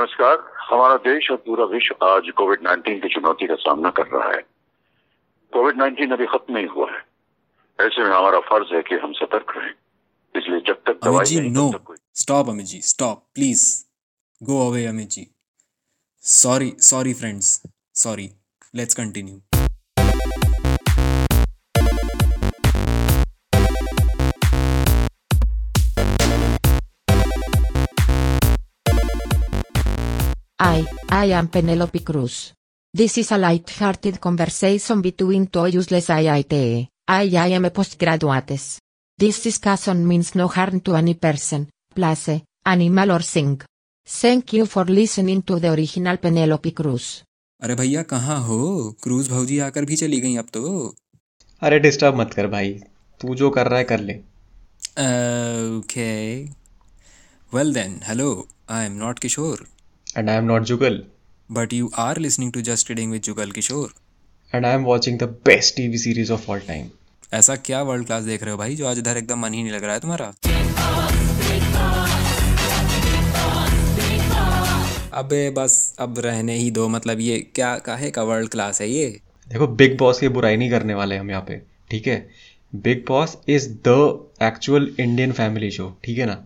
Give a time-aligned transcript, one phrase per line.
[0.00, 4.30] नमस्कार। हमारा देश और पूरा विश्व आज कोविड 19 की चुनौती का सामना कर रहा
[4.32, 4.42] है।
[5.52, 6.98] कोविड 19 अभी खत्म नहीं हुआ है।
[7.80, 9.72] ऐसे में हमारा फ़र्ज़ है कि हम सतर्क रहें।
[10.36, 13.84] इसलिए जब तक दवाई जी नहीं no stop Amit ji stop please
[14.42, 15.30] go away Amit ji
[16.22, 17.62] sorry sorry friends
[17.94, 18.30] sorry
[18.74, 19.49] let's continue
[31.22, 32.52] I, am Penelope Cruz.
[32.94, 36.54] This is a light-hearted conversation between two useless IIT.
[37.08, 38.78] I, I am a postgraduates.
[39.18, 43.60] This discussion means no harm to any person, place, animal or thing.
[44.08, 47.06] Thank you for listening to the original Penelope Cruz.
[47.62, 48.58] अरे भैया कहाँ हो
[49.02, 50.62] cruise भौजी आकर भी चली गई अब तो
[51.62, 52.72] अरे डिस्टर्ब मत कर भाई
[53.20, 54.12] तू जो कर रहा है कर ले
[55.76, 56.06] okay
[57.54, 58.28] well then hello
[58.76, 59.66] I am not Kishore
[60.16, 61.02] and I am not Jugal
[61.52, 63.92] but you are listening to just reading with Jugal Kishore
[64.54, 66.90] and I am watching the best TV series of all time
[67.34, 69.72] ऐसा क्या world class देख रहे हो भाई जो आज इधर एकदम मन ही नहीं
[69.72, 70.32] लग रहा है तुम्हारा?
[75.14, 79.20] अबे बस अब रहने ही दो मतलब ये क्या काहे का वर्ल्ड क्लास है ये?
[79.48, 82.28] देखो बिग बॉस की बुराई नहीं करने वाले हम यहाँ पे ठीक है?
[82.74, 86.44] Bigg Boss is the actual Indian family show ठीक है ना?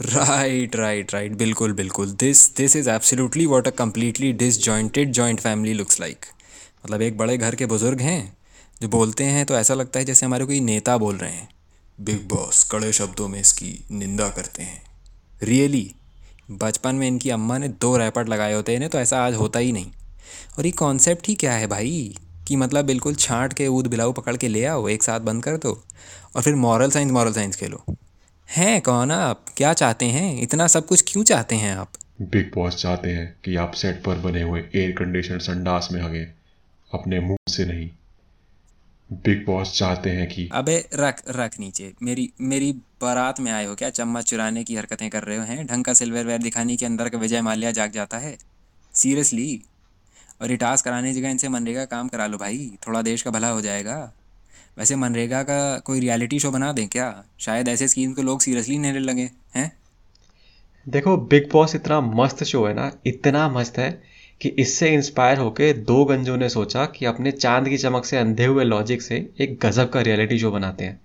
[0.00, 5.72] राइट राइट राइट बिल्कुल बिल्कुल। This this is absolutely what a completely disjointed joint family
[5.74, 6.26] looks like
[6.84, 8.36] मतलब एक बड़े घर के बुज़ुर्ग हैं,
[8.82, 11.48] जो बोलते हैं तो ऐसा लगता है जैसे हमारे कोई नेता बोल रहे हैं।
[12.00, 14.82] बिग बॉस कड़े शब्दों में इसकी निंदा करते हैं।
[15.42, 15.94] रियली
[16.50, 19.72] बचपन में इनकी अम्मा ने दो रैपट लगाए होते इन्हें तो ऐसा आज होता ही
[19.72, 19.90] नहीं।
[20.58, 22.16] और ये कॉन्सेप्ट ही क्या है भाई?
[22.48, 25.56] कि मतलब बिल्कुल छांट के, ऊद बिलाऊ पकड़ के ले आओ, एक साथ बंद कर
[25.56, 25.82] दो,
[26.36, 27.84] और फिर मॉरल साइंस मॉरल साइंस खेलो।
[28.56, 29.44] हैं कौन आप?
[29.56, 30.40] क्या चाहते हैं?
[30.40, 31.92] इतना सब कुछ क्यों चाहते हैं आप?
[32.22, 36.28] बिग बॉस चाहते हैं कि आप सेट पर बने हुए एयर कंडीशनर संडास में हगे।
[36.94, 37.90] अपने मुँह से नहीं।
[39.12, 43.74] बिग बॉस चाहते हैं कि अबे रख रख नीचे। मेरी मेरी बारात में आए हो
[43.74, 43.90] क्या?
[43.90, 45.66] चम्मच चुराने की हरकतें कर रहे हो हैं?
[45.66, 48.38] ढंग का सिल्वर वेयर दिखाने के अंदर का विजय माल्या जाग जाता है।
[48.94, 49.62] सीरियसली
[50.42, 53.48] और ये टास्क कराने जगह इनसे मनरेगा काम करा लो भाई। थोड़ा देश का भला
[53.48, 54.12] हो जाएगा।
[54.78, 57.24] वैसे मनरेगा का कोई रियलिटी शो बना दें क्या?
[57.38, 59.72] शायद ऐसे स्कीम को लोग सीरियसली लेने लगे हैं?
[60.88, 64.02] देखो बिग बॉस इतना मस्त शो है ना इतना मस्त है
[64.40, 68.44] कि इससे इंस्पायर होके दो गंजों ने सोचा कि अपने चाँद की चमक से अंधे
[68.44, 71.00] हुए लॉजिक से एक गजब का रियलिटी शो बनाते हैं।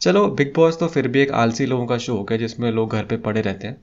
[0.00, 2.92] चलो बिग बॉस तो फिर भी एक आलसी लोगों का शो हो गया जिसमें लोग
[2.92, 3.76] घर पे पड़े रहते हैं।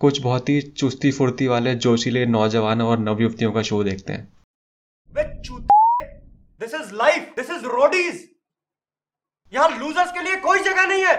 [0.00, 4.28] कुछ बहुत ही चुस्ती फुर्ती वाले जोशीले नौजवान और नवयुवतियों का शो देखते हैं।
[6.60, 8.24] This is life this is Roadies
[9.52, 11.14] यहाँ लूजर्स के लिए कोई जगह नहीं है।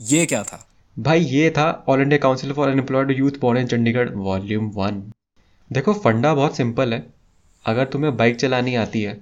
[0.00, 0.58] ये क्या था?
[0.96, 5.02] भाई ये था all India council for unemployed youth board in Chandigarh volume one
[5.70, 7.04] देखो फंडा बहुत सिंपल है।
[7.64, 9.16] अगर तुम्हें बाइक चलानी आती है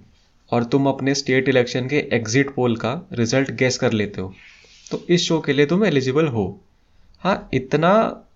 [0.53, 4.33] और तुम अपने स्टेट इलेक्शन के एग्जिट पोल का रिज़ल्ट गेस कर लेते हो
[4.87, 6.47] तो इस शो के लिए तुम एलिजिबल हो।
[7.23, 7.93] हाँ इतना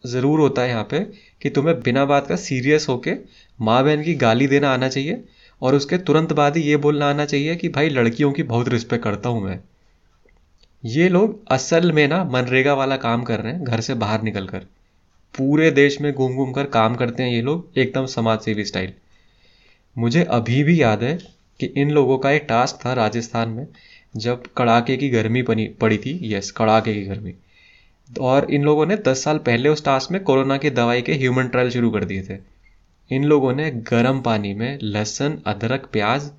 [0.07, 1.01] ज़रूर होता है यहाँ पे
[1.43, 3.15] कि तुम्हें बिना बात का सीरियस होके
[3.59, 5.25] माँ बहन की गाली देना आना चाहिए।
[5.65, 9.05] और उसके तुरंत बाद ही ये बोलना आना चाहिए कि भाई, लड़कियों की बहुत रिस्पेक्ट
[9.05, 9.61] करता हूँ मैं।
[10.85, 14.47] ये लोग असल में ना मनरेगा वाला काम कर रहे हैं, घर से बाहर निकल
[14.47, 14.67] कर
[15.35, 18.93] पूरे देश में घूम घूम कर काम करते हैं ये लोग, एकदम समाज सेवी स्टाइल
[19.97, 21.19] मुझे अभी भी याद है
[21.61, 23.67] कि इन लोगों का एक टास्क था राजस्थान में,
[24.17, 27.35] जब कड़ाके की गर्मी पनी, पड़ी थी। यस कड़ाके की गर्मी।
[28.21, 31.49] और इन लोगों ने 10 साल पहले उस टास्क में कोरोना की दवाई के ह्यूमन
[31.49, 32.54] ट्रायल शुरू कर दिए थे।
[33.11, 36.31] इन लोगों ने गर्म पानी में लहसुन, अदरक, प्याज,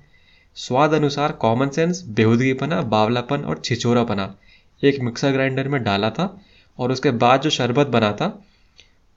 [0.54, 4.36] स्वाद अनुसार कॉमन सेंस बेहूदगीपना, बावलापन और छिछोरापना
[4.84, 6.40] एक मिक्सर ग्राइंडर में डाला था
[6.78, 8.44] और उसके बाद जो शरबत बना था,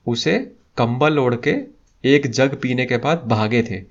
[0.06, 0.38] उसे
[0.76, 1.54] कंबल ओढ़ के
[2.04, 3.84] एक जग पीने के बाद भागे थे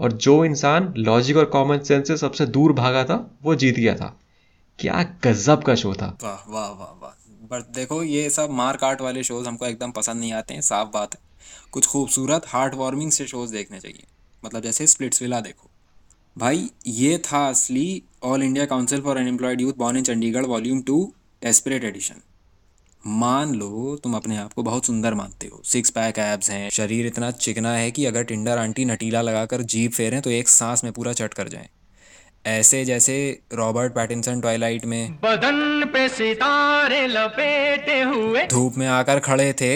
[0.00, 3.94] और जो इंसान लॉजिक और कॉमन सेंस से सबसे दूर भागा था, वो जीत गया
[3.94, 4.20] था।
[4.78, 7.10] क्या गजब का शो था। वाह वाह वाह वाह।
[7.50, 10.88] बट देखो, ये सब मार काट वाले शोज़ हमको एकदम पसंद नहीं आते हैं, साफ़
[10.88, 11.29] बात है।
[11.72, 14.04] कुछ खूबसूरत हार्ट वार्मिंग से शोज़ देखने चाहिए।
[14.44, 15.70] मतलब जैसे स्प्लिट्स विला देखो।
[16.36, 21.02] भाई ये था असली all India council for unemployed youth born in Chandigarh volume two
[21.42, 22.22] desperate edition
[23.04, 27.06] मान लो तुम अपने आप को बहुत सुंदर मानते हो। सिक्स पैक एब्स हैं शरीर
[27.06, 30.92] इतना चिकना है कि अगर टिंडर आंटी नटीला लगाकर जीप फेरें तो एक सांस में
[30.92, 31.68] पूरा चट कर जाए।
[32.46, 33.16] ऐसे जैसे
[33.52, 39.72] रॉबर्ट पैटिनसन ट्वाइलाइट में बदन पे सितारे लपेटे हुए। धूप में आकर खड़े थे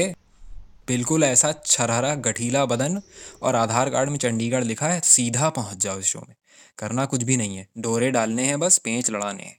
[0.88, 3.00] बिल्कुल ऐसा छरहरा गठीला बदन
[3.42, 6.34] और आधार कार्ड में चंडीगढ़ लिखा है सीधा पहुँच जाओ इस शो में।
[6.78, 9.56] करना कुछ भी नहीं है डोरे डालने हैं बस पेंच लड़ाने हैं।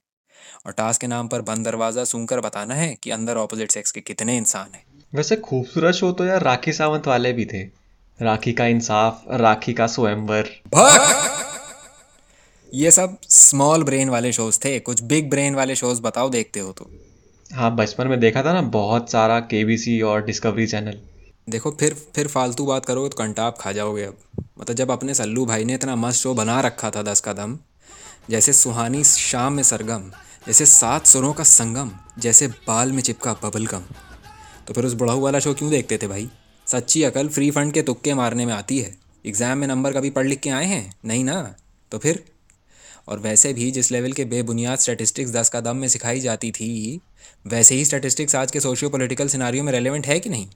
[0.66, 4.02] और टास्क के नाम पर बंद दरवाज़ा सूंघकर बताना है कि अंदर ऑपोजिट सेक्स के
[4.02, 4.84] कितने इंसान हैं।
[5.14, 7.64] वैसे खूबसूरत शो तो यार राखी सावंत वाले भी थे।
[8.20, 10.50] राखी का इंसाफ राखी का स्वयंवर।
[12.70, 16.72] ये सब स्मॉल ब्रेन वाले शोज़ थे कुछ बिग ब्रेन वाले शोज़ बताओ देखते हो
[16.72, 16.90] तो।
[17.52, 21.00] हाँ बचपन में देखा था ना बहुत सारा केबीसी और डिस्कवरी चैनल
[21.48, 24.18] देखो, फिर फिर फालतू बात करोगे तो कंटाप खा जाओगे अब।
[24.60, 27.58] मतलब जब अपने सल्लू भाई ने इतना मस्त शो बना रखा था दस कदम,
[28.30, 30.10] जैसे सुहानी शाम में सरगम,
[30.48, 33.84] जैसे सात सुरों का संगम, जैसे बाल में चिपका बबल गम
[34.68, 36.30] तो फिर उस बुढ़ाऊ वाला शो क्यों देखते थे भाई?
[36.68, 38.96] सच्ची अकल फ्री फंड के तुक्के मारने में आती है।
[39.26, 40.94] एग्ज़ाम में नंबर कभी पढ़ लिख के आए हैं?
[41.06, 41.56] नहीं ना?
[41.92, 42.24] तो फिर?
[43.08, 47.02] और वैसे भी जिस लेवल के बेबुनियाद स्टैटिस्टिक्स दस का दम में सिखाई जाती थी,
[47.48, 50.48] वैसे ही स्टैटिस्टिक्स आज के सोशियो पॉलिटिकल सिनारियों में रेलेवेंट है कि नहीं?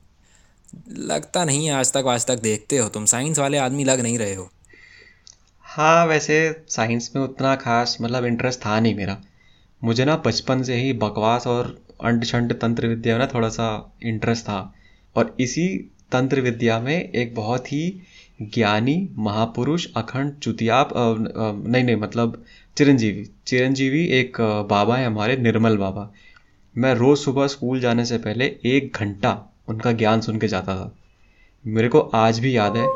[0.89, 4.17] लगता नहीं है, आज तक आज तक देखते हो तुम। साइंस वाले आदमी लग नहीं
[4.17, 4.49] रहे हो।
[5.61, 9.21] हाँ वैसे साइंस में उतना खास मतलब इंटरेस्ट था नहीं मेरा।
[9.83, 13.93] मुझे ना बचपन से ही बकवास और अंड छंड तंत्र विद्या में ना थोड़ा सा
[14.03, 14.73] इंटरेस्ट था।
[15.15, 18.01] और इसी तंत्र विद्या में एक बहुत ही
[18.41, 20.89] ज्ञानी, महापुरुष, अखंड, चुतियाप
[21.67, 22.45] नहीं नहीं मतलब
[22.77, 24.37] चिरंजीवी। चिरंजीवी एक
[24.69, 26.11] बाबा है हमारे, निर्मल बाबा।
[26.77, 30.95] मैं रोज़ सुबह स्कूल जाने से पहले एक घंटा उनका ज्ञान सुन के जाता था।
[31.67, 32.87] मेरे को आज भी याद है।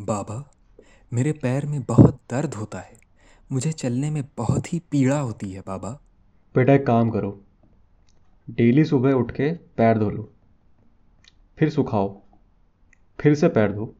[0.00, 0.50] बाबा
[1.12, 2.92] मेरे पैर में बहुत दर्द होता है।
[3.52, 6.00] मुझे चलने में बहुत ही पीड़ा होती है बाबा।
[6.54, 7.42] बेटा एक काम करो।
[8.50, 10.32] डेली सुबह उठ के पैर धो लो।
[11.58, 12.22] फिर सुखाओ।
[13.20, 13.94] फिर से पैर धो।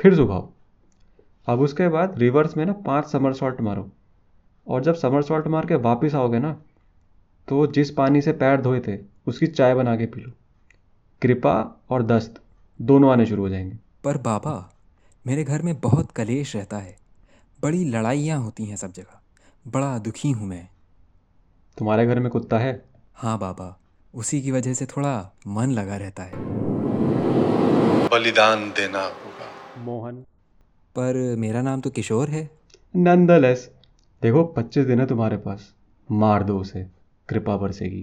[0.00, 0.52] फिर सुखाओ।
[1.46, 3.90] अब उसके बाद रिवर्स में ना पाँच समर सॉल्ट मारो।
[4.66, 6.62] और जब समर सॉल्ट मार के वापस आओगे ना
[7.48, 10.30] तो जिस पानी से पैर धोए थे उसकी चाय बना के पी लो।
[11.22, 12.42] कृपा और दस्त
[12.82, 14.74] दोनों आने शुरू हो जाएँगे। पर बाबा
[15.26, 16.96] मेरे घर में बहुत कलेश रहता है।
[17.62, 19.20] बड़ी लड़ाइयाँ होती हैं सब जगह।
[19.66, 20.68] बड़ा दुखी हूँ मैं।
[21.78, 22.84] तुम्हारे घर में कुत्ता है?
[23.14, 23.78] हाँ बाबा
[24.14, 26.32] उसी की वजह से थोड़ा मन लगा रहता है।
[28.08, 30.16] बलिदान देना होगा। मोहन।
[30.98, 32.50] पर मेरा नाम तो किशोर है।
[32.96, 33.70] नंदलेस।
[34.22, 35.74] देखो पच्चीस दिन है तुम्हारे पास।
[36.10, 37.01] मार दो उसे।
[37.32, 38.02] कृपा बरसेगी।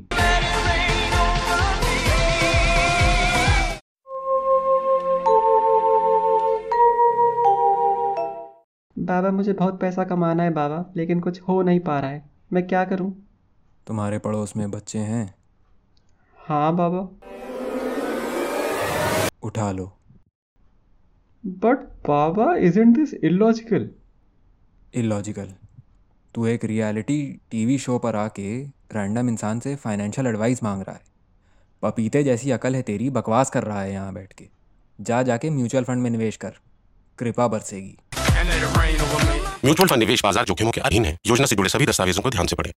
[8.97, 12.23] बाबा मुझे बहुत पैसा कमाना है बाबा लेकिन कुछ हो नहीं पा रहा है।
[12.53, 13.11] मैं क्या करूँ?
[13.87, 15.23] तुम्हारे पड़ोस में बच्चे हैं?
[16.37, 16.99] हाँ बाबा।
[19.43, 19.85] उठा लो।
[21.43, 23.89] बट बाबा इजंट दिस इलॉजिकल
[24.93, 25.53] इलॉजिकल
[26.39, 27.15] तू एक रियलिटी
[27.51, 28.51] टीवी शो पर आके
[28.93, 31.01] रैंडम इंसान से फाइनेंशियल एडवाइस मांग रहा है।
[31.83, 34.45] पपीते जैसी अकल है तेरी बकवास कर रहा है यहाँ बैठ के।
[34.99, 36.53] जा जाके म्यूचुअल फंड में निवेश कर
[37.19, 37.97] कृपा बरसेगी।
[39.65, 42.47] म्यूचुअल फंड निवेश बाज़ार जोखिमों के अधीन है। योजना से जुड़े सभी दस्तावेजों को ध्यान
[42.47, 42.71] से पढ़ें।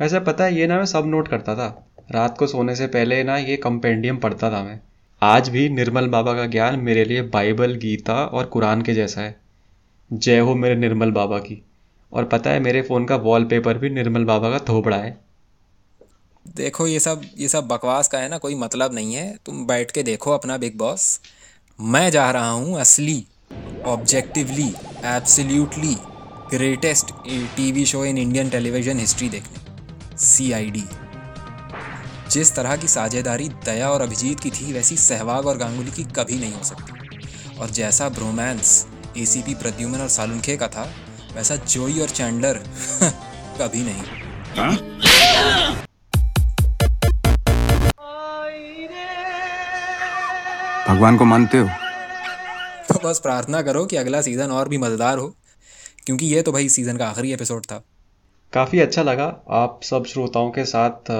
[0.00, 1.68] वैसे पता है ये ना मैं सब नोट करता था।
[2.12, 4.80] रात को सोने से पहले ना ये कंपेंडियम पढ़ता था मैं।
[5.22, 9.36] आज भी निर्मल बाबा का ज्ञान मेरे लिए बाइबल गीता और कुरान के जैसा है।
[10.10, 11.62] जय हो मेरे निर्मल बाबा की।
[12.12, 15.18] और पता है मेरे फ़ोन का वॉलपेपर भी निर्मल बाबा का थोपड़ा है।
[16.46, 19.90] देखो, ये सब ये सब बकवास का है ना, कोई मतलब नहीं है। तुम बैठ
[19.90, 21.20] के देखो अपना बिग बॉस।
[21.78, 23.24] मैं जा रहा हूँ असली
[23.86, 24.68] objectively
[25.06, 25.96] absolutely
[26.50, 27.10] greatest
[27.56, 30.84] TV show in Indian television history देखने। सीआईडी
[32.30, 36.38] जिस तरह की साझेदारी दया और अभिजीत की थी, वैसी सहवाग और गांगुली की कभी
[36.38, 38.86] नहीं हो सकती। और जैसा ब्रोमांस
[39.18, 40.88] एसीपी प्रद्युमन और सालुंखे का था
[41.34, 42.58] वैसा जोई और चैंडलर
[43.60, 44.20] कभी नहीं।
[50.88, 51.68] भगवान को मानते हो?
[52.88, 55.34] तो बस प्रार्थना करो कि अगला सीज़न और भी मज़ेदार हो
[56.06, 57.82] क्योंकि ये तो भाई सीज़न का आखिरी एपिसोड था।
[58.52, 59.26] काफ़ी अच्छा लगा
[59.58, 61.10] आप सब श्रोताओं के साथ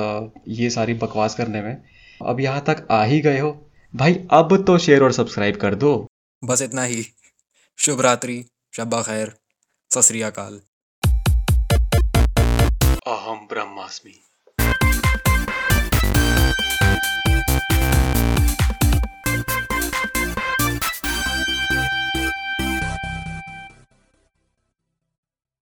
[0.61, 1.77] ये सारी बकवास करने में।
[2.21, 3.51] अब यहाँ तक आ ही गए हो।
[3.95, 5.95] भाई अब तो शेयर और सब्सक्राइब कर दो।
[6.43, 7.05] बस इतना ही।
[7.79, 9.35] शुभ रात्रि शब्बा खैर।
[9.93, 10.61] ਸਤਿ ਸ੍ਰੀ ਅਕਾਲ
[13.07, 14.15] ਅਹੰ ਬ੍ਰਹਮਾਸਮੀ